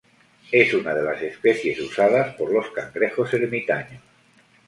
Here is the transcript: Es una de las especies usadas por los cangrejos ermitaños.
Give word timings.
Es 0.51 0.73
una 0.73 0.95
de 0.95 1.03
las 1.03 1.21
especies 1.21 1.79
usadas 1.79 2.33
por 2.35 2.51
los 2.51 2.71
cangrejos 2.71 3.31
ermitaños. 3.35 4.01